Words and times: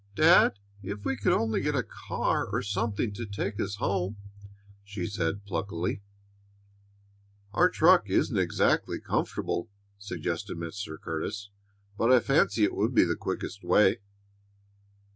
"Dad, 0.15 0.57
if 0.81 1.05
we 1.05 1.15
could 1.15 1.31
only 1.31 1.61
get 1.61 1.75
a 1.75 1.83
car 1.83 2.47
or 2.47 2.63
something 2.63 3.13
to 3.13 3.23
take 3.23 3.59
us 3.59 3.75
home," 3.75 4.17
she 4.83 5.05
said 5.05 5.45
pluckily. 5.45 6.01
"Our 7.53 7.69
truck 7.69 8.09
isn't 8.09 8.35
exactly 8.35 8.99
comfortable," 8.99 9.69
suggested 9.99 10.57
Mr. 10.57 10.99
Curtis, 10.99 11.51
"but 11.99 12.11
I 12.11 12.19
fancy 12.19 12.63
it 12.63 12.73
would 12.73 12.95
be 12.95 13.03
the 13.03 13.15
quickest 13.15 13.63
way." 13.63 13.99